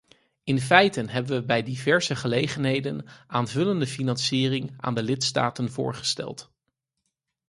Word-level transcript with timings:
In 0.43 0.59
feiten 0.59 1.09
hebben 1.09 1.39
we 1.39 1.45
bij 1.45 1.63
diverse 1.63 2.15
gelegenheden 2.15 3.05
aanvullende 3.27 3.87
financiering 3.87 4.73
aan 4.77 4.93
de 4.93 5.03
lidstaten 5.03 5.71
voorgesteld. 5.71 6.51